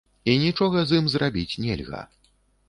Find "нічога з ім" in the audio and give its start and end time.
0.43-1.11